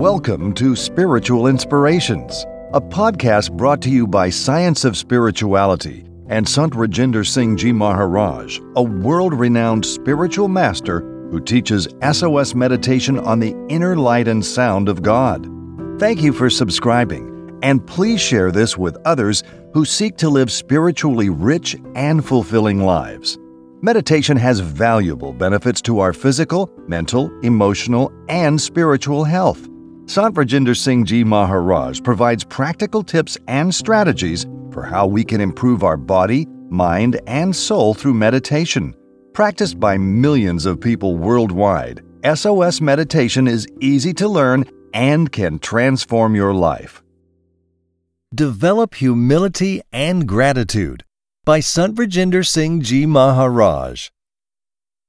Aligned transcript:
Welcome 0.00 0.54
to 0.54 0.74
Spiritual 0.74 1.46
Inspirations, 1.46 2.46
a 2.72 2.80
podcast 2.80 3.52
brought 3.52 3.82
to 3.82 3.90
you 3.90 4.06
by 4.06 4.30
Science 4.30 4.86
of 4.86 4.96
Spirituality 4.96 6.06
and 6.30 6.48
Sant 6.48 6.72
Rajinder 6.72 7.24
Singh 7.26 7.54
Ji 7.58 7.70
Maharaj, 7.70 8.60
a 8.76 8.82
world 8.82 9.34
renowned 9.34 9.84
spiritual 9.84 10.48
master 10.48 11.00
who 11.30 11.38
teaches 11.38 11.86
SOS 12.12 12.54
meditation 12.54 13.18
on 13.18 13.40
the 13.40 13.54
inner 13.68 13.94
light 13.94 14.26
and 14.26 14.42
sound 14.42 14.88
of 14.88 15.02
God. 15.02 15.46
Thank 16.00 16.22
you 16.22 16.32
for 16.32 16.48
subscribing, 16.48 17.58
and 17.62 17.86
please 17.86 18.22
share 18.22 18.50
this 18.50 18.78
with 18.78 18.96
others 19.04 19.42
who 19.74 19.84
seek 19.84 20.16
to 20.16 20.30
live 20.30 20.50
spiritually 20.50 21.28
rich 21.28 21.76
and 21.94 22.24
fulfilling 22.24 22.82
lives. 22.86 23.38
Meditation 23.82 24.38
has 24.38 24.60
valuable 24.60 25.34
benefits 25.34 25.82
to 25.82 26.00
our 26.00 26.14
physical, 26.14 26.70
mental, 26.88 27.30
emotional, 27.40 28.10
and 28.30 28.58
spiritual 28.58 29.24
health. 29.24 29.69
Sant 30.10 30.34
Rajinder 30.34 30.76
Singh 30.76 31.04
Ji 31.04 31.22
Maharaj 31.22 32.00
provides 32.02 32.42
practical 32.42 33.04
tips 33.04 33.38
and 33.46 33.72
strategies 33.72 34.44
for 34.72 34.82
how 34.82 35.06
we 35.06 35.22
can 35.22 35.40
improve 35.40 35.84
our 35.84 35.96
body, 35.96 36.48
mind, 36.68 37.20
and 37.28 37.54
soul 37.54 37.94
through 37.94 38.14
meditation. 38.14 38.92
Practiced 39.34 39.78
by 39.78 39.96
millions 39.96 40.66
of 40.66 40.80
people 40.80 41.16
worldwide, 41.16 42.02
SOS 42.24 42.80
meditation 42.80 43.46
is 43.46 43.68
easy 43.80 44.12
to 44.14 44.26
learn 44.26 44.64
and 44.94 45.30
can 45.30 45.60
transform 45.60 46.34
your 46.34 46.54
life. 46.54 47.04
Develop 48.34 48.96
humility 48.96 49.80
and 49.92 50.26
gratitude 50.26 51.04
by 51.44 51.60
Sant 51.60 51.94
Rajinder 51.94 52.44
Singh 52.44 52.80
Ji 52.80 53.06
Maharaj. 53.06 54.08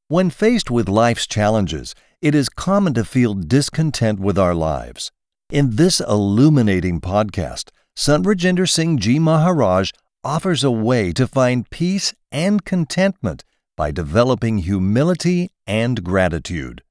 When 0.09 0.29
faced 0.29 0.69
with 0.69 0.87
life's 0.87 1.25
challenges, 1.25 1.95
it 2.21 2.35
is 2.35 2.49
common 2.49 2.93
to 2.93 3.03
feel 3.03 3.33
discontent 3.33 4.19
with 4.19 4.37
our 4.37 4.53
lives. 4.53 5.11
In 5.49 5.75
this 5.75 5.99
illuminating 5.99 7.01
podcast, 7.01 7.69
Sant 7.95 8.25
Singh 8.69 8.99
Ji 8.99 9.17
Maharaj 9.19 9.91
offers 10.23 10.63
a 10.63 10.71
way 10.71 11.11
to 11.13 11.27
find 11.27 11.69
peace 11.69 12.13
and 12.31 12.63
contentment 12.63 13.43
by 13.75 13.89
developing 13.91 14.59
humility 14.59 15.49
and 15.65 16.03
gratitude. 16.03 16.83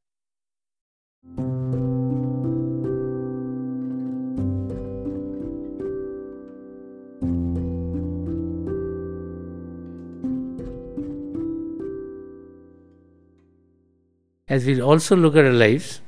As 14.51 14.67
we 14.67 14.81
also 14.83 15.15
look 15.15 15.37
at 15.37 15.45
our 15.45 15.53
lives, 15.53 16.01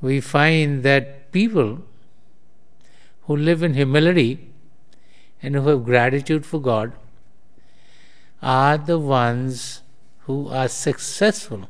we 0.00 0.18
find 0.18 0.82
that 0.82 1.30
people 1.30 1.82
who 3.24 3.36
live 3.36 3.62
in 3.62 3.74
humility 3.74 4.48
and 5.42 5.54
who 5.54 5.68
have 5.68 5.84
gratitude 5.84 6.46
for 6.46 6.58
God 6.58 6.94
are 8.40 8.78
the 8.78 8.98
ones 8.98 9.82
who 10.20 10.48
are 10.48 10.68
successful. 10.68 11.68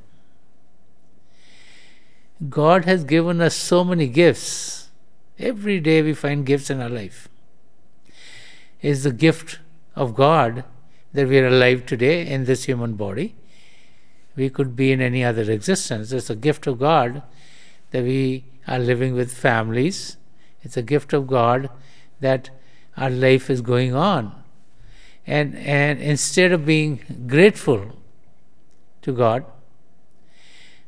God 2.48 2.84
has 2.84 3.02
given 3.02 3.40
us 3.40 3.56
so 3.56 3.82
many 3.82 4.06
gifts. 4.06 4.90
Every 5.40 5.80
day 5.80 6.02
we 6.02 6.14
find 6.14 6.46
gifts 6.46 6.70
in 6.70 6.80
our 6.80 6.88
life. 6.88 7.28
It's 8.80 9.02
the 9.02 9.12
gift 9.12 9.58
of 9.96 10.14
God 10.14 10.64
that 11.12 11.26
we 11.26 11.40
are 11.40 11.48
alive 11.48 11.84
today 11.84 12.24
in 12.26 12.44
this 12.44 12.64
human 12.64 12.94
body 12.94 13.34
we 14.36 14.48
could 14.48 14.76
be 14.76 14.92
in 14.92 15.00
any 15.00 15.24
other 15.24 15.50
existence. 15.50 16.12
It's 16.12 16.30
a 16.30 16.36
gift 16.36 16.66
of 16.66 16.78
God 16.78 17.22
that 17.90 18.04
we 18.04 18.44
are 18.66 18.78
living 18.78 19.14
with 19.14 19.32
families. 19.32 20.16
It's 20.62 20.76
a 20.76 20.82
gift 20.82 21.12
of 21.12 21.26
God 21.26 21.70
that 22.20 22.50
our 22.96 23.10
life 23.10 23.50
is 23.50 23.60
going 23.60 23.94
on. 23.94 24.34
And, 25.26 25.56
and 25.56 26.00
instead 26.00 26.52
of 26.52 26.64
being 26.64 27.26
grateful 27.26 27.96
to 29.02 29.12
God, 29.12 29.44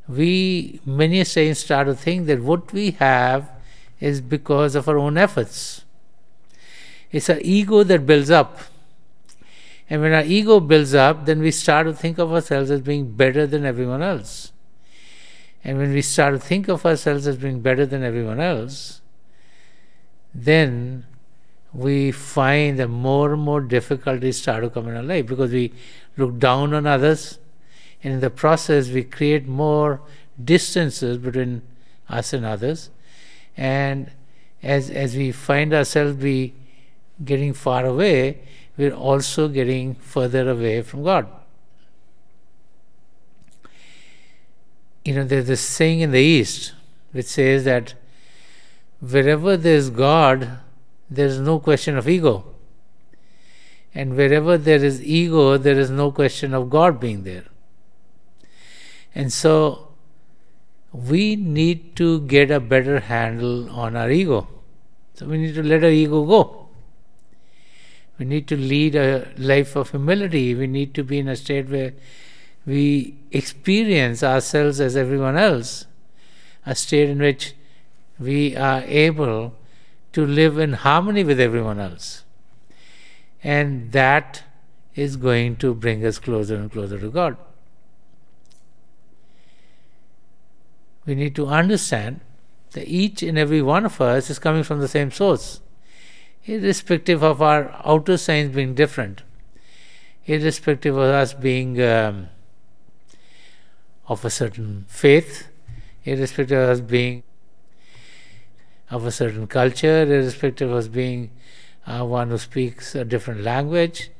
we 0.08 0.80
many 0.84 1.22
saints, 1.24 1.60
start 1.60 1.86
to 1.86 1.94
think 1.94 2.26
that 2.26 2.42
what 2.42 2.72
we 2.72 2.92
have 2.92 3.48
is 4.00 4.20
because 4.20 4.74
of 4.74 4.88
our 4.88 4.98
own 4.98 5.16
efforts. 5.16 5.84
It's 7.10 7.30
our 7.30 7.38
ego 7.40 7.82
that 7.84 8.06
builds 8.06 8.30
up 8.30 8.58
and 9.92 10.00
when 10.00 10.14
our 10.14 10.24
ego 10.24 10.58
builds 10.58 10.94
up, 10.94 11.26
then 11.26 11.40
we 11.40 11.50
start 11.50 11.86
to 11.86 11.92
think 11.92 12.16
of 12.16 12.32
ourselves 12.32 12.70
as 12.70 12.80
being 12.80 13.12
better 13.12 13.46
than 13.46 13.66
everyone 13.66 14.02
else. 14.02 14.50
And 15.62 15.76
when 15.76 15.92
we 15.92 16.00
start 16.00 16.32
to 16.32 16.40
think 16.40 16.66
of 16.68 16.86
ourselves 16.86 17.26
as 17.26 17.36
being 17.36 17.60
better 17.60 17.84
than 17.84 18.02
everyone 18.02 18.40
else, 18.40 19.02
then 20.34 21.04
we 21.74 22.10
find 22.10 22.78
that 22.78 22.88
more 22.88 23.34
and 23.34 23.42
more 23.42 23.60
difficulties 23.60 24.38
start 24.38 24.62
to 24.62 24.70
come 24.70 24.88
in 24.88 24.96
our 24.96 25.02
life 25.02 25.26
because 25.26 25.52
we 25.52 25.74
look 26.16 26.38
down 26.38 26.72
on 26.72 26.86
others, 26.86 27.38
and 28.02 28.14
in 28.14 28.20
the 28.20 28.30
process, 28.30 28.88
we 28.88 29.04
create 29.04 29.46
more 29.46 30.00
distances 30.42 31.18
between 31.18 31.60
us 32.08 32.32
and 32.32 32.46
others. 32.46 32.88
And 33.58 34.10
as, 34.62 34.88
as 34.88 35.14
we 35.16 35.32
find 35.32 35.74
ourselves 35.74 36.16
be 36.16 36.54
getting 37.22 37.52
far 37.52 37.84
away, 37.84 38.38
we're 38.76 38.94
also 38.94 39.48
getting 39.48 39.94
further 39.94 40.48
away 40.48 40.82
from 40.82 41.04
God. 41.04 41.26
You 45.04 45.14
know, 45.14 45.24
there's 45.24 45.46
this 45.46 45.60
saying 45.60 46.00
in 46.00 46.12
the 46.12 46.20
East 46.20 46.72
which 47.12 47.26
says 47.26 47.64
that 47.64 47.94
wherever 49.00 49.56
there's 49.56 49.90
God, 49.90 50.58
there's 51.10 51.38
no 51.38 51.58
question 51.58 51.96
of 51.96 52.08
ego. 52.08 52.44
And 53.94 54.16
wherever 54.16 54.56
there 54.56 54.82
is 54.82 55.02
ego, 55.02 55.58
there 55.58 55.78
is 55.78 55.90
no 55.90 56.10
question 56.10 56.54
of 56.54 56.70
God 56.70 56.98
being 56.98 57.24
there. 57.24 57.44
And 59.14 59.30
so 59.30 59.88
we 60.92 61.36
need 61.36 61.94
to 61.96 62.20
get 62.20 62.50
a 62.50 62.60
better 62.60 63.00
handle 63.00 63.68
on 63.70 63.96
our 63.96 64.10
ego. 64.10 64.48
So 65.14 65.26
we 65.26 65.36
need 65.36 65.54
to 65.56 65.62
let 65.62 65.84
our 65.84 65.90
ego 65.90 66.24
go. 66.24 66.61
We 68.22 68.26
need 68.26 68.46
to 68.48 68.56
lead 68.56 68.94
a 68.94 69.32
life 69.36 69.74
of 69.74 69.90
humility. 69.90 70.54
We 70.54 70.68
need 70.68 70.94
to 70.94 71.02
be 71.02 71.18
in 71.18 71.26
a 71.26 71.34
state 71.34 71.68
where 71.68 71.92
we 72.64 73.16
experience 73.32 74.22
ourselves 74.22 74.80
as 74.80 74.96
everyone 74.96 75.36
else, 75.36 75.86
a 76.64 76.76
state 76.76 77.10
in 77.10 77.18
which 77.18 77.54
we 78.20 78.56
are 78.56 78.82
able 78.82 79.56
to 80.12 80.24
live 80.24 80.56
in 80.56 80.74
harmony 80.74 81.24
with 81.24 81.40
everyone 81.40 81.80
else. 81.80 82.22
And 83.42 83.90
that 83.90 84.44
is 84.94 85.16
going 85.16 85.56
to 85.56 85.74
bring 85.74 86.06
us 86.06 86.20
closer 86.20 86.54
and 86.54 86.70
closer 86.70 87.00
to 87.00 87.10
God. 87.10 87.36
We 91.06 91.16
need 91.16 91.34
to 91.34 91.48
understand 91.48 92.20
that 92.70 92.86
each 92.86 93.20
and 93.24 93.36
every 93.36 93.62
one 93.62 93.84
of 93.84 94.00
us 94.00 94.30
is 94.30 94.38
coming 94.38 94.62
from 94.62 94.78
the 94.78 94.86
same 94.86 95.10
source 95.10 95.60
irrespective 96.44 97.22
of 97.22 97.40
our 97.40 97.74
outer 97.84 98.16
signs 98.16 98.54
being 98.54 98.74
different, 98.74 99.22
irrespective 100.26 100.96
of 100.96 101.02
us 101.02 101.34
being 101.34 101.80
um, 101.82 102.28
of 104.08 104.24
a 104.24 104.30
certain 104.30 104.84
faith, 104.88 105.48
irrespective 106.04 106.58
of 106.58 106.68
us 106.70 106.80
being 106.80 107.22
of 108.90 109.06
a 109.06 109.12
certain 109.12 109.46
culture, 109.46 110.02
irrespective 110.02 110.70
of 110.70 110.76
us 110.76 110.88
being 110.88 111.30
uh, 111.86 112.04
one 112.04 112.28
who 112.28 112.38
speaks 112.38 112.94
a 112.94 113.04
different 113.04 113.42
language, 113.42 114.10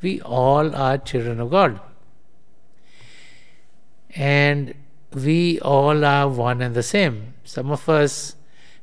we 0.00 0.20
all 0.22 0.74
are 0.74 0.96
children 0.98 1.40
of 1.40 1.50
God. 1.50 1.80
And 4.16 4.74
we 5.12 5.60
all 5.60 6.04
are 6.04 6.28
one 6.28 6.62
and 6.62 6.74
the 6.74 6.82
same. 6.82 7.34
Some 7.44 7.70
of 7.70 7.88
us 7.88 8.36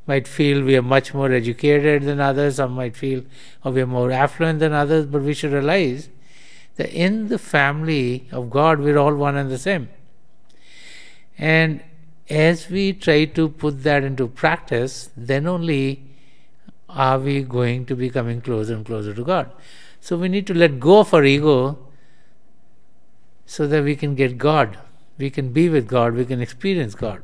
might 0.08 0.28
feel 0.28 0.64
we 0.64 0.76
are 0.76 0.82
much 0.82 1.14
more 1.14 1.32
educated 1.32 2.04
than 2.04 2.20
others, 2.20 2.56
some 2.56 2.72
might 2.72 2.96
feel 2.96 3.24
or 3.64 3.72
we 3.72 3.82
are 3.82 3.88
more 3.88 4.12
affluent 4.12 4.60
than 4.60 4.74
others, 4.74 5.06
but 5.06 5.22
we 5.22 5.34
should 5.34 5.52
realize 5.52 6.10
that 6.76 6.90
in 6.92 7.28
the 7.28 7.38
family 7.38 8.28
of 8.32 8.50
God 8.50 8.80
we're 8.80 8.98
all 8.98 9.16
one 9.16 9.36
and 9.36 9.52
the 9.52 9.58
same. 9.58 9.90
And 11.38 11.84
as 12.30 12.70
we 12.70 12.94
try 12.94 13.26
to 13.26 13.50
put 13.50 13.84
that 13.84 14.04
into 14.04 14.28
practice, 14.28 15.10
then 15.16 15.48
only 15.48 16.04
are 16.90 17.20
we 17.20 17.44
going 17.44 17.86
to 17.86 17.96
be 17.96 18.10
coming 18.10 18.42
closer 18.42 18.74
and 18.74 18.86
closer 18.86 19.14
to 19.14 19.24
God. 19.24 19.52
So 20.00 20.18
we 20.18 20.30
need 20.30 20.48
to 20.48 20.54
let 20.54 20.80
go 20.80 21.00
of 21.00 21.14
our 21.14 21.24
ego 21.24 21.78
so 23.46 23.68
that 23.68 23.84
we 23.84 23.96
can 23.96 24.16
get 24.16 24.38
God. 24.38 24.78
We 25.18 25.30
can 25.30 25.52
be 25.52 25.68
with 25.68 25.88
God, 25.88 26.14
we 26.14 26.26
can 26.26 26.42
experience 26.42 26.96
God. 26.96 27.24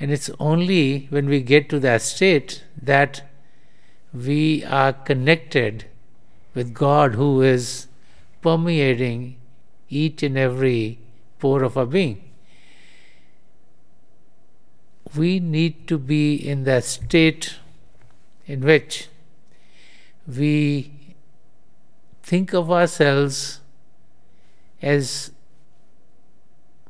And 0.00 0.10
it's 0.10 0.30
only 0.40 1.06
when 1.10 1.28
we 1.28 1.42
get 1.42 1.68
to 1.68 1.78
that 1.80 2.02
state 2.02 2.64
that 2.80 3.22
we 4.12 4.64
are 4.64 4.92
connected 4.92 5.84
with 6.54 6.74
God 6.74 7.14
who 7.14 7.42
is 7.42 7.86
permeating 8.40 9.36
each 9.88 10.22
and 10.22 10.36
every 10.38 10.98
pore 11.38 11.62
of 11.62 11.76
our 11.76 11.86
being. 11.86 12.30
we 15.16 15.40
need 15.40 15.88
to 15.88 15.98
be 15.98 16.34
in 16.34 16.64
that 16.64 16.84
state 16.84 17.56
in 18.46 18.60
which 18.60 19.08
we 20.26 20.92
think 22.22 22.52
of 22.52 22.70
ourselves 22.70 23.60
as 24.80 25.32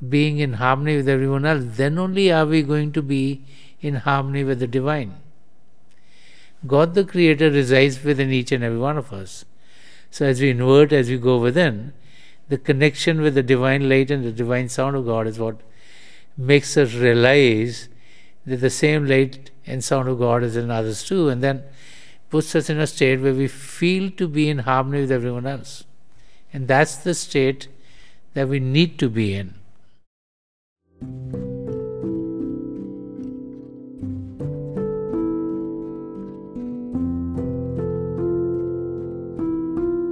being 0.09 0.39
in 0.39 0.55
harmony 0.55 0.97
with 0.97 1.09
everyone 1.09 1.45
else, 1.45 1.65
then 1.67 1.99
only 1.99 2.33
are 2.33 2.47
we 2.47 2.63
going 2.63 2.93
to 2.93 3.03
be 3.03 3.45
in 3.81 3.97
harmony 3.97 4.45
with 4.45 4.59
the 4.59 4.67
divine. 4.67 5.17
God 6.67 6.95
the 6.95 7.05
Creator 7.05 7.51
resides 7.51 8.03
within 8.03 8.31
each 8.31 8.53
and 8.53 8.63
every 8.63 8.79
one 8.79 8.99
of 8.99 9.13
us. 9.13 9.45
So 10.11 10.27
as 10.27 10.41
we 10.41 10.51
invert, 10.51 10.93
as 10.93 11.09
we 11.09 11.19
go 11.19 11.39
within, 11.39 11.93
the 12.49 12.59
connection 12.59 13.21
with 13.21 13.35
the 13.35 13.43
divine 13.43 13.89
light 13.89 14.11
and 14.11 14.25
the 14.25 14.33
divine 14.33 14.69
sound 14.69 14.97
of 14.97 15.07
God 15.07 15.27
is 15.27 15.39
what 15.39 15.61
makes 16.37 16.77
us 16.77 16.95
realize 16.95 17.89
that 18.45 18.57
the 18.57 18.71
same 18.71 19.07
light 19.07 19.51
and 19.67 19.85
sound 19.85 20.09
of 20.09 20.19
God 20.19 20.43
is 20.43 20.57
in 20.57 20.71
others 20.71 21.05
too, 21.05 21.29
and 21.29 21.43
then 21.43 21.63
puts 22.29 22.55
us 22.55 22.69
in 22.69 22.81
a 22.81 22.87
state 22.87 23.21
where 23.21 23.35
we 23.35 23.47
feel 23.47 24.11
to 24.13 24.27
be 24.27 24.49
in 24.49 24.61
harmony 24.61 25.03
with 25.03 25.13
everyone 25.13 25.47
else. 25.47 25.85
And 26.53 26.67
that's 26.67 26.97
the 26.97 27.15
state 27.15 27.69
that 28.35 28.49
we 28.49 28.59
need 28.61 28.99
to 28.99 29.09
be 29.09 29.35
in. 29.35 29.60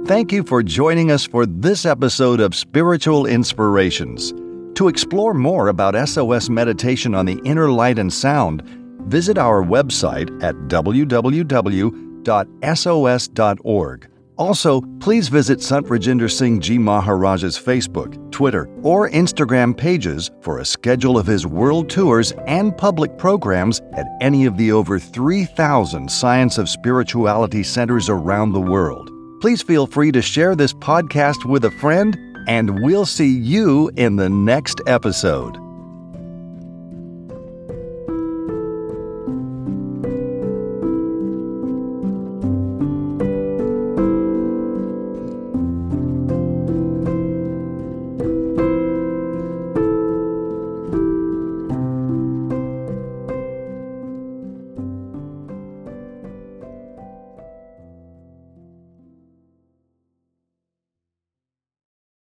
Thank 0.09 0.31
you 0.31 0.41
for 0.43 0.63
joining 0.63 1.11
us 1.11 1.27
for 1.27 1.45
this 1.45 1.85
episode 1.85 2.39
of 2.39 2.55
Spiritual 2.55 3.27
Inspirations. 3.27 4.33
To 4.73 4.87
explore 4.87 5.35
more 5.35 5.67
about 5.67 6.09
SOS 6.09 6.49
meditation 6.49 7.13
on 7.13 7.27
the 7.27 7.39
inner 7.45 7.69
light 7.69 7.99
and 7.99 8.11
sound, 8.11 8.63
visit 9.07 9.37
our 9.37 9.61
website 9.61 10.31
at 10.41 10.55
www.sos.org. 10.67 11.99
Also, 14.39 14.79
please 15.01 15.27
visit 15.27 15.61
Sant 15.61 15.85
Rajinder 15.87 16.31
Singh 16.31 16.61
Ji 16.61 16.77
Maharaj's 16.77 17.59
Facebook, 17.59 18.31
Twitter, 18.31 18.69
or 18.83 19.09
Instagram 19.09 19.75
pages 19.75 20.31
for 20.39 20.59
a 20.59 20.65
schedule 20.65 21.17
of 21.17 21.27
his 21.27 21.45
world 21.45 21.89
tours 21.89 22.31
and 22.47 22.75
public 22.77 23.17
programs 23.17 23.81
at 23.97 24.07
any 24.21 24.45
of 24.45 24.55
the 24.55 24.71
over 24.71 24.97
3,000 24.97 26.09
Science 26.09 26.57
of 26.57 26.69
Spirituality 26.69 27.63
centers 27.63 28.07
around 28.07 28.53
the 28.53 28.61
world. 28.61 29.11
Please 29.41 29.61
feel 29.61 29.85
free 29.85 30.11
to 30.13 30.21
share 30.21 30.55
this 30.55 30.73
podcast 30.73 31.43
with 31.43 31.65
a 31.65 31.71
friend, 31.71 32.17
and 32.47 32.81
we'll 32.81 33.05
see 33.05 33.27
you 33.27 33.91
in 33.97 34.15
the 34.15 34.29
next 34.29 34.79
episode. 34.87 35.68